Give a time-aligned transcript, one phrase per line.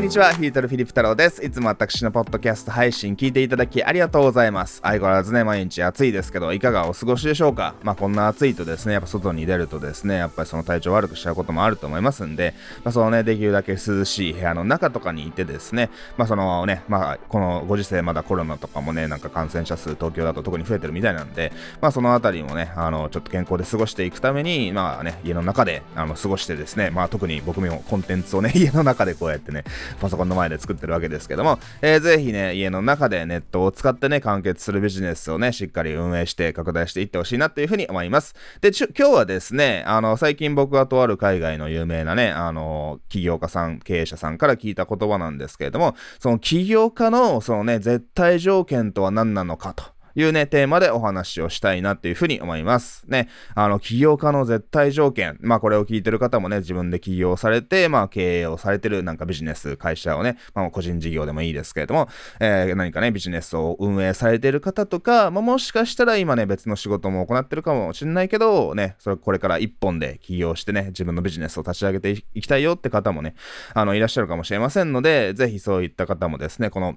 [0.00, 1.44] んにちは、ヒートルフィリップ太郎です。
[1.44, 4.80] いつも私のポッドキャスト配信聞いていただきありがとうございます。
[4.82, 7.74] 相変わらずね、毎日暑いですけど、いかがお過ごしでしょうか？
[7.82, 29.64] まあこんな暑いとですね、やっぱ外に出るとですね、やっぱりその体調悪くしちゃうこともあると思いますんで、まあそのね、できるだけ涼しい部屋の中とかにいてですね、まあそのね、まあこのご時世まだコロナとかもね、なんか感染者数東京だと特に増えてるみたいなんで、まあそのあたりもね、あの、ちょっと健康で過ごしていくために、まあね、家の中であの過ごしてですね、まあ特に僕もコンテンツをね、 家の中でこうやってね、
[30.00, 38.34] パソコンの前で作ってるわけですけども、えー、ぜひね、家の中でネットを使ってね、完結するビジネスをね、しっかり運営して拡大していってほしいなっていうふうに思います。
[38.60, 49.99] で、今日はですね、あの、最近僕がとある海外の有名なね、あの、起業家さん、経営者さんから聞いた言葉なんですけれども、その起業家の、そのね、絶対条件とは何なのかと。
[50.20, 53.04] いうね、テーマでお話をしたいなっていうふうに思います。
[53.08, 55.38] ね、あの、起業家の絶対条件。
[55.40, 73.34] まあ、これを聞いてる方もね、自分で起業されて、まあ、経営をされてるなんかビジネス、会社をね、まあ、個人事業でもいいですけれども、えー、何かね、ビジネスを運営されてる方とか、まあ、もしかしたら今ね、別の仕事も行ってるかもしれないけど、ね、それこれから一本で起業してね、自分のビジネスを立ち上げていきたいよって方もね、
[73.74, 76.96] あの、いらっしゃるかもしれませんので、ぜひそういった方もですね、この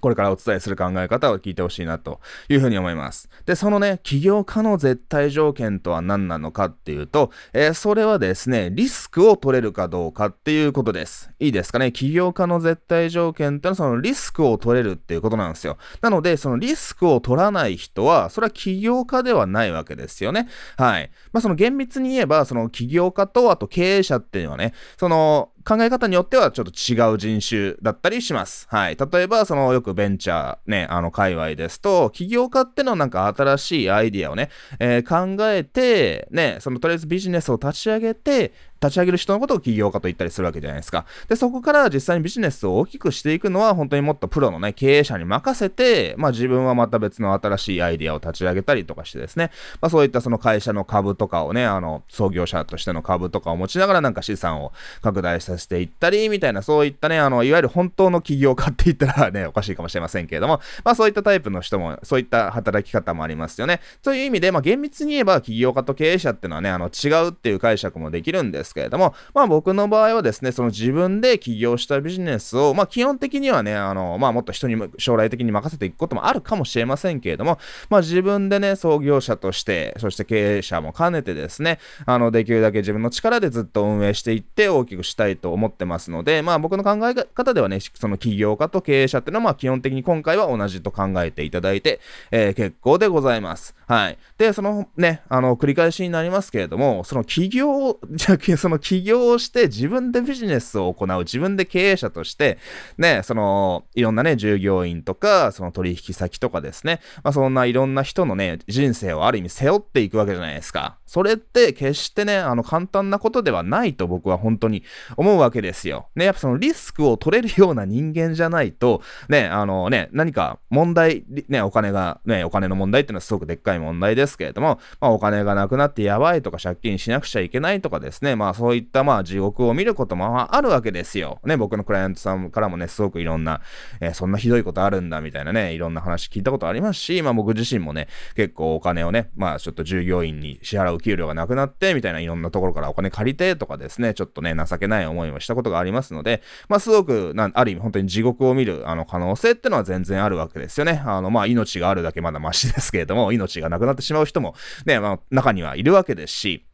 [0.00, 3.28] これからお伝えする考え方を聞いてほしいなというふうに思います。
[3.46, 11.30] で、そのね、起業家の絶対条件とは何なのかっていうと、えー、それはですね、リスクを取れるかどうかっていうことです。
[11.38, 11.92] いいですかね？
[11.92, 15.78] 起業家の絶対条件ってのはそのリスクを取れるっていうことなんですよ。
[16.00, 20.48] なので、そのリスクを取らない人は、それは起業家ではないわけですよね。
[20.76, 21.10] はい。
[21.32, 28.68] まあ、その厳密に言えば、その起業家と、あと経営者っていうのはね、その、考え方によってはちょっと違う人種だったりします。
[28.70, 28.96] はい。
[28.96, 38.52] 例えば、そのよくベンチャーね、あの界隈ですと、起業家ってのなんか新しいアイディアをね、えー、考えて、ね、そのとりあえずビジネスを立ち上げて、
[38.86, 41.04] 立ち上げる人のことを起業家と言ったりするわけじゃないですか。
[41.28, 54.72] で、そこから実際にビジネスを大きくしていくのは、本当にもっとプロのね、経営者に任せて、まあ自分はまた別の新しいアイディアを立ち上げたりとかしてですね、まあそういったその会社の株とかをね、あの、創業者としての株とかを持ちながらなんか資産を
[55.02, 63.80] 拡大させていったり、みたいな、そういったね、あの、いわゆる本当の起業家って言ったらね、おかしいかもしれませんけれども、まあそういったタイプの人も、そういった働き方もありますよね。
[64.02, 77.58] という意味で、まあ厳密に言えば起業家と経営者っていうのはね、あの、違うっていう解釈もできるんですけれども、まあ僕の場合はですね、その自分で起業したビジネスを、まあ基本的にはね、あの、まあもっと人に将来的に任せていくこともあるかもしれませんけれども、
[77.90, 92.00] まあ自分でね、創業者として、そして経営者も兼ねてですね、あの、できるだけ自分の力でずっと運営していって大きくしたいと思ってますので、まあ僕の考え方ではね、その起業家と経営者っていうのは、まあ基本的に今回は同じと考えていただいて、
[92.30, 93.74] えー、結構でございます。
[93.86, 94.18] はい。
[94.36, 102.58] で、そのね、あの、繰り返しになりますけれども、その起業、 じゃ、その起業をして自分でビジネスを行う、自分で経営者として、
[102.98, 110.96] ね、その、いろんなね、従業員とか、その取引先とかですね、まあ、そんないろんな人のね、人生をある意味背負っていくわけじゃないですか。
[111.06, 114.82] それって決してね、あの、簡単なことではないと僕は本当に
[115.16, 116.08] 思うわけですよ。
[116.16, 131.40] ね、やっぱそのリスクを取れるような人間じゃないと、ね、あのね、何か問題、ね、お金が、ね、お金の問題っていうのはすごくでっかい問題ですけれども、まあ、お金がなくなってやばいとか借金しなくちゃいけないとかですね、まあそういったまあ地獄を見ることもあるわけですよ。
[131.44, 133.60] ね、僕のクライアントさんからもね、すごくいろんな、
[134.00, 151.02] えー、そんなひどいことあるんだみたいなね、いろんな話聞いたことありますし、まあ僕自身もね、結構お金をね、まあちょっと従業員に支払う給料がなくなって、みたいないろんなところからお金借りてとかですね、ちょっとね、情けない思いをしたことがありますので、まあすごく、なある意味本当に地獄を見るあの可能性ってのは全然あるわけですよね。
[151.04, 154.54] あの、まあ命があるだけまだマシですけれども、命ががなくなってしまう人も
[154.84, 156.66] ね、まあ中にはいるわけですし、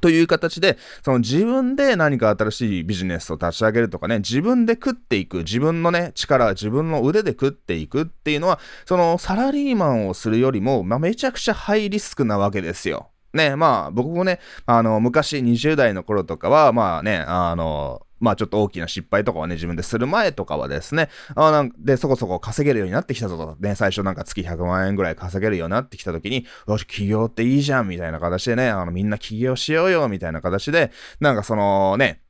[0.00, 13.10] という形で、その自分で何か新しいビジネスを立ち上げるとかね、自分で食っていく、自分のね、力、自分の腕で食っていくっていうのは、そのサラリーマンをするよりも、まあ、めちゃくちゃハイリスクなわけですよ。
[13.32, 30.90] ね、まあ僕もね、あの、昔20代の頃とかは、まあね、あの、まあちょっと大きな失敗とかはね、自分でする前とかはですね、あなんで、そこそこ稼げるようになってきたぞと、ね、最初なんか月100万円ぐらい稼げるようになってきた時に、よし、起業っていいじゃん、みたいな形でね、あの、みんな起業しようよ、みたいな形で、
[31.20, 32.22] なんかそのね、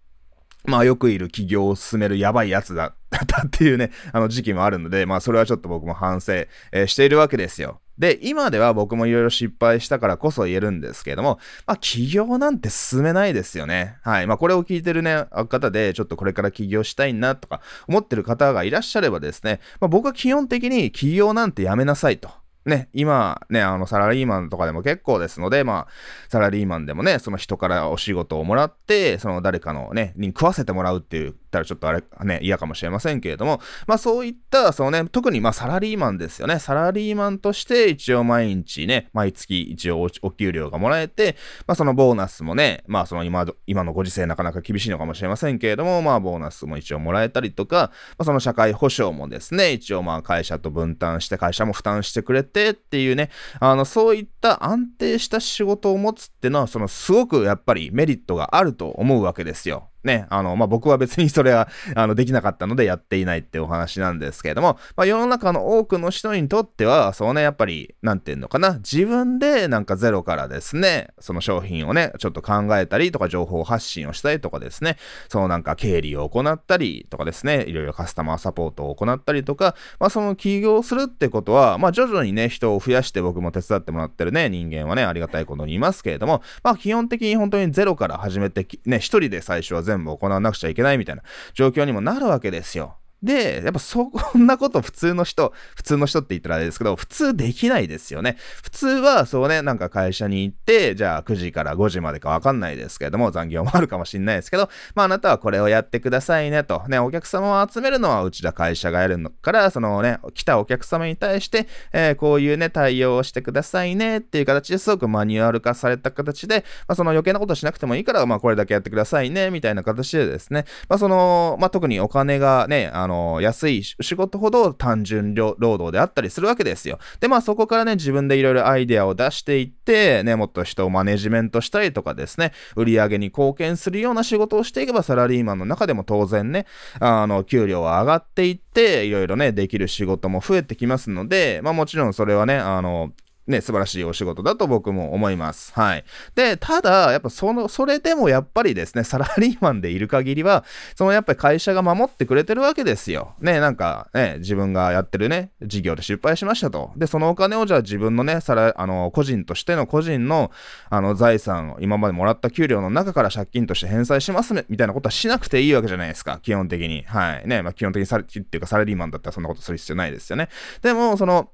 [0.65, 7.81] まあよくいる起業を進めるやばいやつだったっていうね、あの時期もあるので、まあそれはちょっと僕も反省、えー、しているわけですよ。
[7.99, 13.97] で、今では僕もいろいろ失敗したからこそ言えるんですけれども、まあ、起業なんて進めないですよね。
[14.03, 14.27] はい。
[14.27, 22.31] まあ、これを聞いてるね、方で、ちょっとこれから起業したいなとか思ってる方がいらっしゃればですね、まあ、僕は基本的に起業なんてやめなさいと。
[22.67, 25.93] ね、今ね、あの、サラリーマンとかでも結構ですので、まあ、
[26.29, 36.59] サラリーマンでもね、その人からお仕事をもらって、その誰かのね、に食わせてもらうっていうったらちょっとあれ、ね、嫌かもしれませんけれども、まあそういった、そのね、特にまあサラリーマンですよね。
[36.59, 41.37] サラリーマンとして一応毎日ね、毎月一応お給料がもらえて、
[41.67, 53.31] まあそのボーナスもね、まあその今、今のご時世なかなか厳しいのかもしれませんけれども、まあボーナスも一応もらえたりとか、まあその社会保障もですね、一応まあ会社と分担して会社も負担してくれてっていうね、
[53.61, 59.91] あの、そういった安定した仕事を持つっていうのは、そのすごくやっぱりメリットがあると思うわけですよ。
[60.07, 74.97] ね、あの、まあ、僕は別にそれは、あの、できなかったのでやっていないってお話なんですけれども、まあ、世の中の多くの人にとっては、そうね、やっぱり、なんていうのかな、自分でなんかゼロからですね、その商品をね、ちょっと考えたりとか、情報発信をしたりとかですね、
[75.29, 91.23] そのなんか経理を行ったりとかですね、いろいろカスタマーサポートを行ったりとか、まあ、その起業するってことは、まあ、徐々にね、人を増やして僕も手伝ってもらってるね、人間はね、ありがたいことにいますけれども、まあ、基本的に本当にゼロから始めて、ね、一人で最初は全部行わなくちゃいけないみたいな
[91.55, 92.99] 状況にもなるわけですよ。
[93.27, 98.37] で、やっぱそんなこと普通の人、普通の人って言ったらあれですけど、普通できないですよね。
[98.63, 106.83] 普通はそうね、なんか会社に行って、じゃあ9時から5時までかわかんないですけれども、残業もあるかもしんないですけど、まああなたはこれをやってくださいねと。
[106.89, 126.99] ね、お客様を集めるのはうちだ会社がやるのから、そのね、来たお客様に対して、えー、こういうね、対応をしてくださいねっていう形ですごくマニュアル化された形で、まあその余計なことしなくてもいいから、まあこれだけやってくださいね、みたいな形でですね、まあその、まあ特にお金がね、あの、安い仕事ほど単純労働であったりするわけですよ。
[127.21, 136.67] で、まあそこからね、自分でいろいろアイデアを出していって、ね、もっと人をマネジメントしたりとかですね、売り上げに貢献するような仕事をしていけば、サラリーマンの中でも当然ね、
[137.01, 143.13] あの、給料は上がっていって、いろいろね、できる仕事も増えてきますので、まあもちろんそれはね、あの、
[143.47, 145.73] ね、素晴らしいお仕事だと僕も思います。
[145.75, 146.05] はい。
[146.35, 150.65] で、ただ、やっぱその、それでもやっぱりですね、サラリーマンでいる限りは、
[150.97, 153.35] そのやっぱり会社が守ってくれてるわけですよ。
[153.41, 156.93] ね、なんかね、自分がやってるね、事業で失敗しましたと。
[156.97, 160.51] で、そのお金をじゃあ自分のね、さら、あの、個人としての個人の、
[160.91, 167.05] あの、財産を今までもらった給料の中から借金として返済しますね、みたいなことはしなくていいわけじゃないですか、基本的に。
[167.07, 167.47] はい。
[167.47, 170.49] ね、まあ基本的にサラ、っていうかサラリーマンだったらそんなことする必要ないですよね。
[170.83, 171.51] でも、その、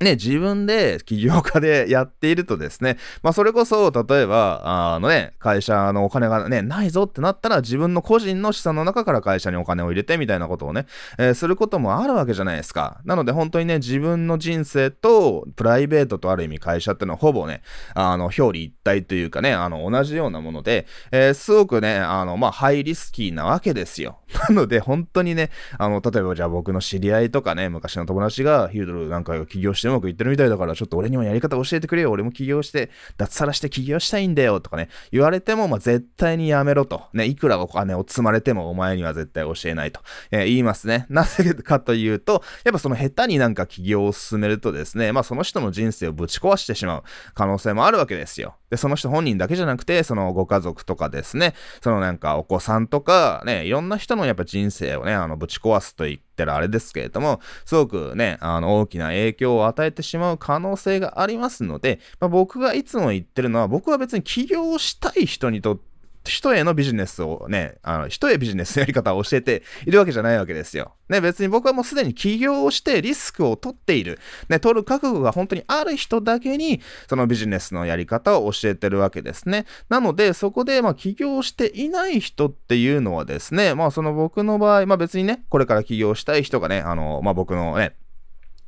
[0.00, 10.86] ね、自分で起業家でやっているとですね、まあそれこそ、例えば、あのね、会社のお金がね、ないぞってなったら自分の個人の資産の中から会社にお金を入れてみたいなことをね、
[11.18, 13.00] えー、することもあるわけじゃないですか。
[13.04, 17.62] なので本当にね、自分の人生とプライベートとある意味会社ってのはほぼね、
[17.94, 24.18] あの、表裏一体というかね、あの、同じようなもので、えー、すごくね、あの、まあハイリスキーなわけですよ。
[24.48, 32.10] なので本当にね、あの、例えばじゃあ僕の知り合いとかね、昔の友達がヒュードルなんかを起業してうまくいってるみたいだから、ちょっと俺にもやり方教えてくれよ。
[32.10, 34.60] 俺も起業して、脱サラして起業したいんだよ。
[34.60, 37.04] とかね、言われても、まあ、絶対にやめろと。
[37.12, 40.00] ね、いくらお金を積まれてもお前には絶対教えないと、
[40.30, 41.06] えー、言いますね。
[41.10, 47.02] なぜかというと、やっぱその下手になんか起業を進めるとですね、まあその人の人生をぶち壊してしまう
[47.34, 48.56] 可能性もあるわけですよ。
[48.70, 65.85] で、その人本人だけじゃなくて、そのご家族とかですね、そのなんかお子さんとか、ね、いろんな人のやっぱ人生をね、あの、ぶち壊すといったらあれですけれども、すごくね、あの、大きな影響を与えてしまう可能性がありますので、まあ、僕がいつも言ってるのは、僕は別に起業したい人にとって、
[66.30, 70.94] 人へのビジネスをね、あの、人へビジネスのやり方を教えているわけじゃないわけですよ。
[71.08, 74.18] ね、別に僕はもうすでに起業をしてリスクを取っている、
[74.48, 79.66] ね、取る覚悟が本当にある人だけに、そのビジネスのやり方を教えてるわけですね。
[79.88, 87.94] なので、そこで、まあ、起業していない人っていうのはですね、まあ、その僕の場合、まあ別にね、これから起業したい人がね、あの、まあ僕のね、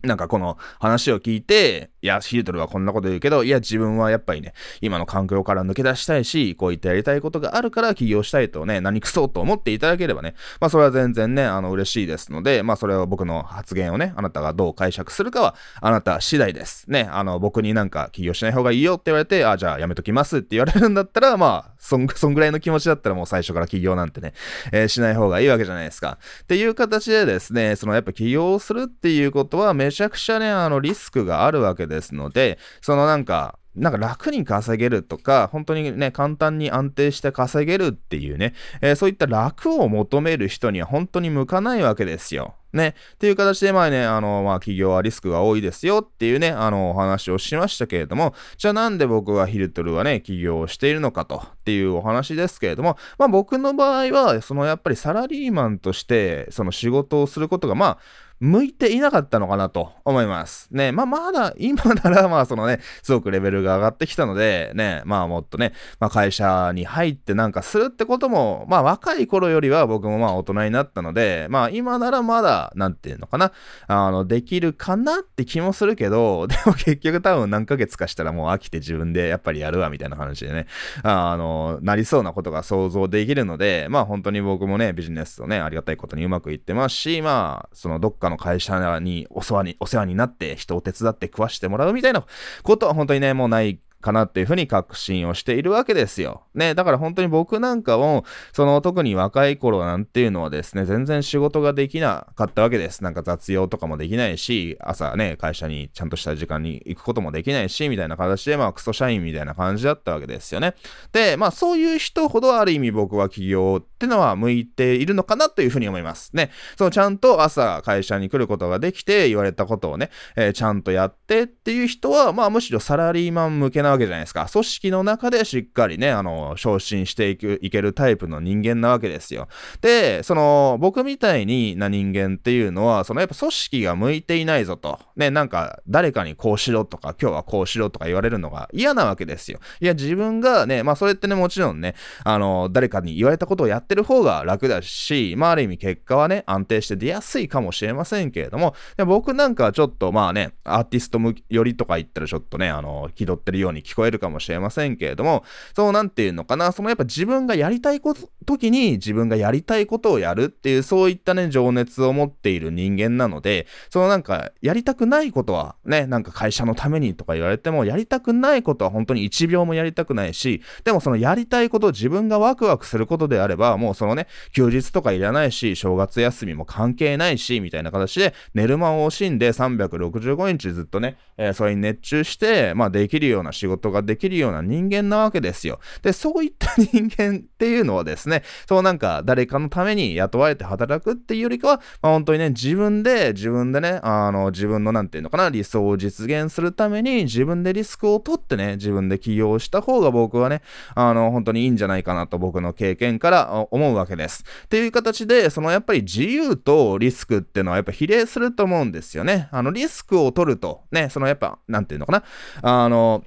[0.02, 16.88] なんかこの話を聞いて、いや、ヒートルはこんなこと言うけど、いや、自分はやっぱりね、今の環境から抜け出したいし、こういったやりたいことがあるから起業したいとね、何くそと思っていただければね、まあそれは全然ね、あの、嬉しいですので、まあそれは僕の発言をね、あなたがどう解釈するかは、あなた次第です。
[16.88, 24.34] ね、あの、僕になんか起業しない方がいいよって言われて、あ、じゃあやめときますって言われるんだったら、まあ、そん、そんぐらいの気持ちだったらもう最初から起業なんてね、
[24.70, 26.18] えー、しない方がいいわけじゃないですか。
[26.42, 42.54] っていう形でですね、そのやっぱ起業するっていうことはめちゃくちゃね、あの、リスクがあるわけですので、そのなんか、なんか楽に稼げるとか、本当にね、簡単に安定して稼げるっていうね、えー、そういった楽を求める人には本当に向かないわけですよ。
[42.72, 42.94] ね。
[43.14, 57.98] っていう形で前ね、あの、まあ、企業はリスクが多いですよっていうね、あの、お話をしましたけれども、じゃあなんで僕はヒルトルはね、起業をしているのかとっていうお話ですけれども、まあ僕の場合は、そのやっぱりサラリーマンとして、その仕事をすることが、まあ、
[58.40, 60.68] 向いていなかったのかなと思います。
[60.70, 73.52] ね、まあまだ、今ならまあそのね、すごくレベルが上がってきたので、ね、まあもっとね、まあ会社に入ってなんかするってことも、まあ若い頃よりは僕もまあ大人になったので、まあ今ならまだ、なんていうのかな、
[73.86, 80.66] あの、できるかなって気もするけど、 でも結局多分何ヶ月かしたらもう飽きて自分でやっぱりやるわみたいな話でね、
[81.02, 92.24] あの、なりそうなことが想像できるので、まあ本当に僕もね、ビジネスとね、ありがたいことにうまくいってますし、まあ、そのどっかの会社にお世話に、お世話になって人を手伝って食わしてもらうみたいな
[92.62, 96.44] ことは本当にね、もうないかなっていうふうに確信をしているわけですよ。
[96.54, 103.02] ね、だから本当に僕なんかも、その特に若い頃なんていうのはですね、全然仕事ができなかったわけです。
[103.02, 110.74] なんか雑用とかもできないし、朝ね、会社にちゃんとした時間に行くこともできないし、みたいな形で、まあクソ社員みたいな感じだったわけですよね。
[111.12, 116.34] で、まあそういう人ほどある意味僕は企業ってのは向いているのかなというふうに思います。
[116.34, 124.48] ね、そのちゃんと朝会社に来ることができて、言われたことをね、えー、ちゃんとやってっていう人は、まあむしろサラリーマン向けななわけじゃないですか。
[124.50, 129.48] 組織の中でしっかりね、あの、昇進していく、いけるタイプの人間なわけですよ。
[129.80, 134.98] で、その、僕みたいにな人間っていうのは、そのやっぱ組織が向いていないぞと。
[135.16, 139.58] ね、なんか、誰かにこうしろとか、今日はこうしろとか言われるのが嫌なわけですよ。
[139.80, 151.18] いや、自分がね、まあそれってね、もちろんね、あの、誰かに言われたことをやってる方が楽だし、まあある意味結果はね、安定して出やすいかもしれませんけれども、で僕なんかはちょっとまあね、アーティスト
[151.48, 155.44] よりとか言ったらちょっとね、あの、気取ってるように聞こえるかもしれませんけれども、
[155.74, 185.80] そうなんていうのかな、そのやっぱ自分がやりたいこと、時に自分がやりたいことをやるっていう、そういったね、情熱を持っている人間なので、そのなんか、やりたくないことは、ね、なんか会社のためにとか言われても、やりたくないことは本当に1秒もやりたくないし、でもそのやりたいこと、自分がワクワクすることであれば、もうそのね、休日とかいらないし、正月休みも関係ないし、みたいな形で、寝る間を惜しんで365日ずっとね、えー、それに熱中して、まあできるような仕事ができるような人間なわけですよ。
[186.02, 200.62] で、そういった人間っていうのはですね、そうなんか誰かのために雇われて働くっていうよりかは、まあ本当にね、自分で、自分でね、あの、自分のなんていうのかな、理想を実現するために自分でリスクを取ってね、自分で起業した方が僕はね、
[200.94, 204.44] あの、本当にいいんじゃないかなと僕の経験から思うわけです。
[204.64, 209.48] っていう形で、そのやっぱり自由とリスクっていうのはやっぱ比例すると思うんですよね。
[209.50, 212.24] あの、リスクを取ると、ね、そのやっぱ、なんていうのかな、
[212.62, 213.24] あの、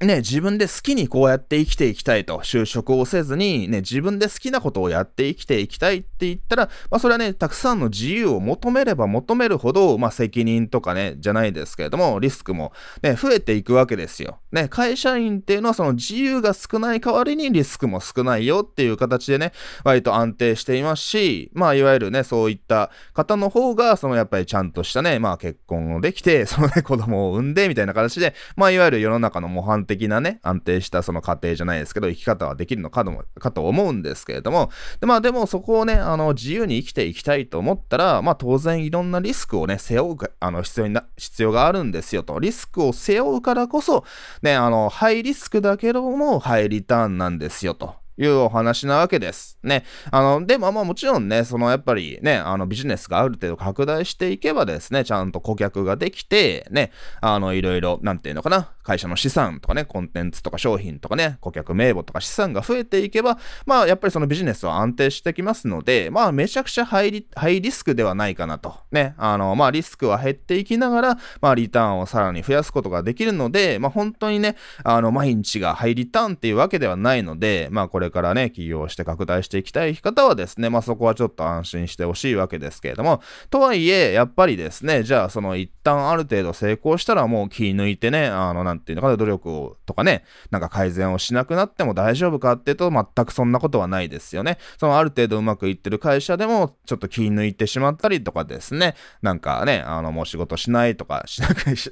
[0.00, 14.38] ね、自分で好きにこうやって生きていきたいと、就職をせずに、ね、自分で好きなことをやって生きていきたいって言ったら、まあそれはね、たくさんの自由を求めれば求めるほど、まあ責任とかね、じゃないですけれども、リスクもね、増えていくわけですよ。
[14.52, 19.52] ね、会社員っていうのはその自由が少ない代わりにリスクも少ないよっていう形でね、
[19.84, 34.70] 割と安定していますし、まあいわゆるね、そういった方の方が、そのやっぱりちゃんとしたね、まあ結婚をできて、そのね、子供を産んでみたいな形で、まあいわゆる世の中の模範的なね、安定したその家庭じゃないですけど、生き方はできるのかとかと思うんですけれども、
[35.00, 42.38] でまあでもそこをね、あの、自由に生きていきたいと思ったら、まあ当然いろんなリスクをね、背負うあの、必要にな、必要があるんですよと。
[42.38, 44.04] リスクを背負うからこそ、
[44.42, 47.99] ね、あの、ハイリスクだけども、ハイリターンなんですよと。
[48.20, 49.58] いうお話なわけです。
[49.62, 49.84] ね。
[50.10, 68.74] あの、でもまあもちろんね、そのやっぱりね、あのビジネスがある程度拡大していけばですね、ちゃんと顧客ができて、ね、あの、いろいろ、なんていうのかな、会社の資産とかね、コンテンツとか商品とかね、顧客名簿とか資産が増えていけば、まあやっぱりそのビジネスは安定してきますので、まあめちゃくちゃハイリハイリスクではないかなと。
[68.90, 94.58] ね、あの、まあリスクは減っていきながら、まあリターンをさらに増やすことができるので、まあ本当にね、あの、毎日がハイリターンっていうわけではないので、まあこれからね、起業して拡大していきたい方はですね、まあそこはちょっと安心してほしいわけですけれども、とはいえ、やっぱりですね、じゃあその一旦ある程度成功したらもう気抜いてね、あの、なんていうのかな、努力をとかね、なんか改善をしなくなっても大丈夫かっていうと、全くそんなことはないですよね。
[94.78, 101.90] そのある程度うまくいってる会社でも、ちょっと気抜いてしまったりとかですね、なんかね、あの、もう仕事しないとか、しなくし、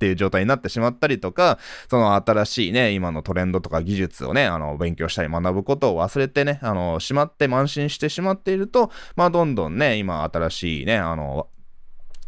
[0.00, 1.58] っていう状態になってしまったりとか、
[1.90, 11.48] その新しいね、今のトレンドとか技術をね、あの、勉強したり学ぶことを忘れてね、あの、しまって慢心してしまっていると、まあ、どんどんね、今新しいね、あの、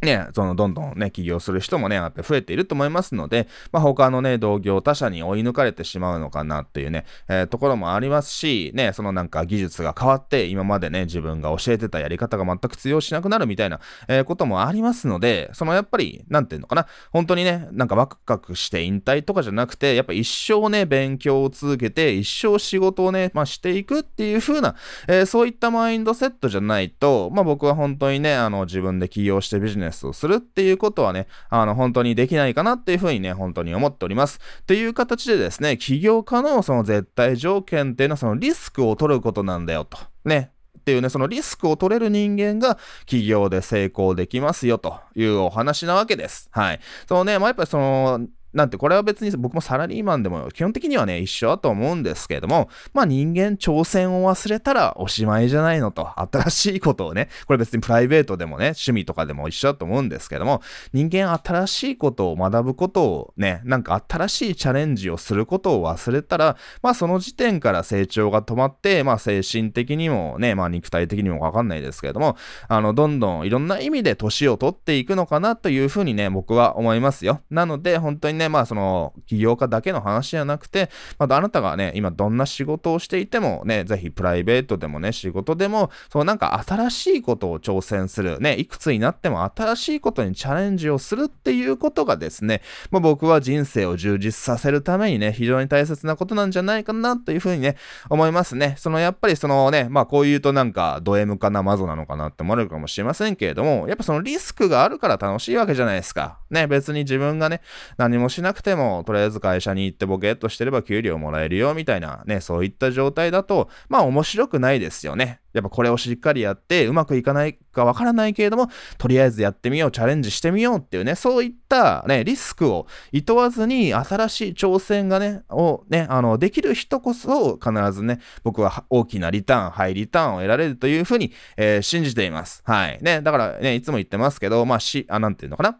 [0.03, 24.75] ね、そのどんどんね、起業する人もね、やっぱ増えていると思いますので、まあ、他のね、同業他社に追い抜かれてしまうのかなっていうね、えー、ところもありますし、ね、そのなんか技術が変わって、今までね、自分が教えてたやり方が全く通用しなくなるみたいな、えー、こともありますので、そのやっぱり、なんていうのかな、本当にね、なんかワクワクして引退とかじゃなくて、やっぱ一生ね、勉強を続けて、一生仕事をね、まあしていくっていう風な、
[25.07, 34.41] えー、そういったマインドセットじゃないと、まあ僕は本当にね、あの自分で起業してビジネスをするっていうことはね、あの本当にできないかなっていうふうにね、本当に思っております。
[34.63, 39.99] っていう形でですね、起業家のその絶対条件っていうのはそのリスクを取ることなんだよと。
[40.25, 40.51] ね。
[40.79, 46.49] っていうね、そのリスクを取れる人間が起業で成功できますよというお話なわけです。
[46.51, 46.81] はい。
[47.07, 72.37] そのね、まあ、やっぱりその、なんてこれは別に僕もサラリーマンでも基本的にはね一緒だと思うんですけれどもまあ人間挑戦を忘れたらおしまいじゃないのと 新しいことをねこれ別にプライベートでもね趣味とかでも一緒だと思うんですけども人間新しいことを学ぶことをねなんか新しいチャレンジをすることを忘れたらまあその時点から成長が止まってまあ精神的にもねまあ肉体的にもわかんないですけれども
[72.69, 77.41] あのどんどんいろんな意味で年を取っていくのかなというふうにね僕は思いますよ。
[77.51, 97.77] なので本当にねね、まあその起業家だけの話じゃなくて、まあ、あなたがね、今どんな仕事をしていてもね、ぜひプライベートでもね、仕事でも、そうなんか新しいことを挑戦する、ね、いくつになっても新しいことにチャレンジをするっていうことがですね、まあ、僕は人生を充実させるためにね、非常に大切なことなんじゃないかなというふうにね、
[98.11, 98.75] 思いますね。
[98.79, 106.39] そのやっぱりそのね、まあこう言うとなんかド M かな、マゾなのかなって思われるかもしれませんけれども、やっぱそのリスクがあるから楽しいわけじゃないですか。
[106.51, 107.61] ね、別に自分がね、
[107.97, 115.41] 何もしなくても、とりあえず会社に行ってボケっとしてれば給料もらえるよみたいなね、そういった状態だと、まあ面白くないですよね。
[115.53, 132.63] やっぱこれをしっかりやってうまくいかないかわからないけれども、とりあえずやってみよう、チャレンジしてみようっていうね、そういったね、リスクを厭わずに新しい挑戦がね、をね、あの、できる人こそ必ずね、僕は大きなリターン、ハイリターンを得られるというふうに、えー、信じています。
[132.65, 132.99] はい。
[133.03, 135.79] ね、だからね、いつも言ってますけど、まあ、し、あ、なんていうのかな。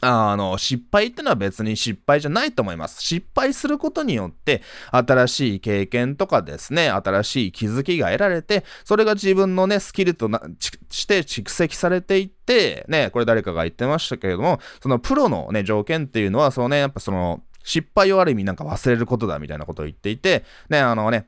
[0.00, 3.02] あの、失敗ってのは別に失敗じゃないと思います。
[3.02, 4.62] 失敗することによって、
[4.92, 10.40] 新しい経験とかですね、新しい気づきが得られて、それが自分のね、スキルとな、
[10.88, 21.26] して蓄積されていって、ね、これ誰かが言ってましたけれども、そのプロのね、条件っていうのは、そのね、やっぱその、失敗をある意味なんか忘れることだみたいなことを言っていて、ね、あのね、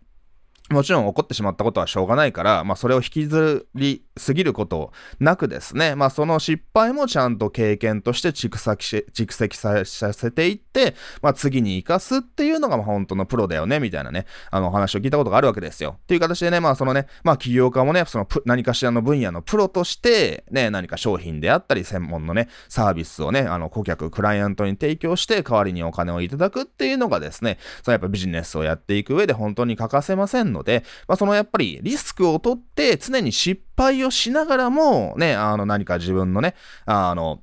[0.70, 15.96] もちろん起こってしまったことはしょうがないから、まあそれを引きずりすぎることなくですね、まあその失敗もちゃんと経験として蓄積し、蓄積させていって、まあ次に活かすっていうのが本当のプロだよね、みたいなね、あの話を聞いたことがあるわけですよ。
[16.02, 36.54] っていう形でね、まあそのね、まあ起業家もね、その何かしらの分野のプロとして、ね、何か商品であったり、専門のね、サービスをね、あの顧客、クライアントに提供して、代わりにお金をいただくっていうのがですね、そのやっぱビジネスをやっていく上で本当に欠かせませんので、ので、まあ、そのやっぱりリスクを取って常に失敗をしながらも、ね、あの何か自分のね、
[36.86, 37.42] あの、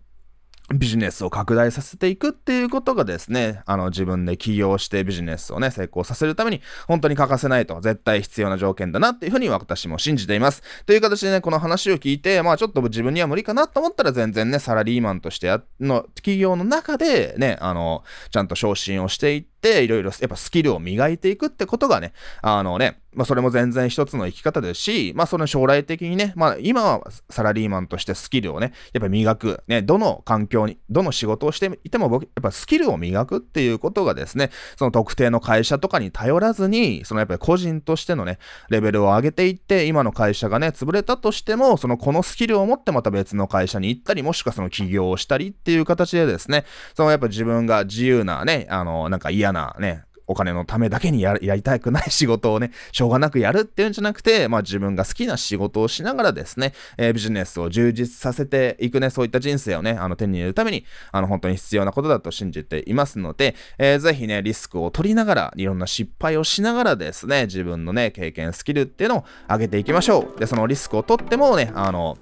[0.75, 10.61] ビジネスを拡大させていくっていうことがですね、あの自分で起業してビジネスをね、成功させるために本当に欠かせないと、絶対必要な条件だなっていうふうに私も信じています。
[10.85, 27.01] という形でね、この話を聞いて、まあちょっと自分には無理かなと思ったら全然ね、サラリーマンとしてやの企業の中でね、あの、ちゃんと昇進をしていって、いろいろやっぱスキルを磨いていくってことがね、あのね、まあ、それも全然一つの生き方ですし、まあ、その将来的にね、まあ、今は
[27.31, 29.63] サラリーマンとしてスキルをね、やっぱ磨く。
[29.67, 38.37] ね、どの環境に、どの仕事をしていても僕、やっぱスキルを磨くっていうことがですね、その特定の会社とかに頼らずに、そのやっぱり個人としてのね、
[38.69, 70.39] レベルを上げていって、今の会社がね、潰れたとしても、そのこのスキルを持ってまた別の会社に行ったり、もしくはその起業をしたりっていう形でですね、そのやっぱ自分が自由なね、あの、なんか嫌なね、お金のためだけにやりたくない仕事をね、 しょうがなくやるっていうんじゃなくて、まあ自分が好きな仕事をしながらですね、えー、ビジネスを充実させていくね、そういった人生をね、あの手に入れるために、あの本当に必要なことだと信じていますので、えー、ぜひね、リスクを取りながら、いろんな失敗をしながらですね、自分のね、経験、スキルっていうのを上げていきましょう。
[70.39, 72.17] で、そのリスクを取ってもね、あの、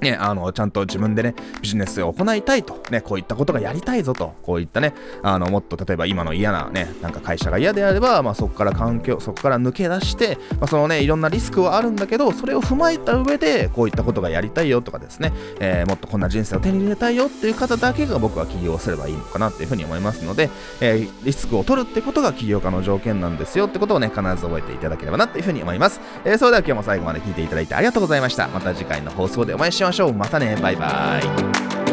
[0.00, 26.00] ね、あの、ちゃんと自分でね、ビジネスを行いたいと、ね、こういったことがやりたいぞと、こういったね、あの、もっと例えば今の嫌なね、なんか会社が嫌であれば、まあそこから環境、そこから抜け出して、まあそのね、いろんなリスクはあるんだけど、それを踏まえた上で、こういったことがやりたいよとかですね、えー、もっとこんな人生を手に入れたいよっていう方だけが僕は起業すればいいのかなっていうふうに思いますので、えー、リスクを取るってことが起業家の条件なんですよってことをね、必ず覚えていただければなっていうふうに思います。
[26.24, 28.48] えー、それでは今日も最後まで聞いていただいてありがとうございました。
[28.48, 30.12] また次回の放送でお会いしましょうましょう。
[30.12, 30.56] またね。
[30.60, 31.85] バイバイ